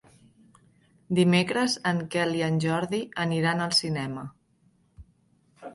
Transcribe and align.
Dimecres 1.19 1.75
en 1.91 2.01
Quel 2.15 2.33
i 2.41 2.41
en 2.49 2.59
Jordi 2.67 3.03
aniran 3.27 3.63
al 3.69 3.79
cinema. 3.83 4.27